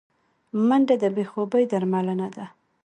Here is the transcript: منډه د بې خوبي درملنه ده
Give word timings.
منډه 0.67 0.95
د 1.01 1.05
بې 1.15 1.23
خوبي 1.31 1.63
درملنه 1.71 2.27
ده 2.35 2.45